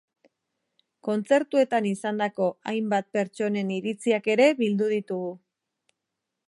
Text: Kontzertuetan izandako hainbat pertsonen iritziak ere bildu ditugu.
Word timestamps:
Kontzertuetan 1.07 1.87
izandako 1.89 2.47
hainbat 2.71 3.11
pertsonen 3.19 3.73
iritziak 3.77 4.31
ere 4.37 4.51
bildu 4.63 4.91
ditugu. 4.97 5.33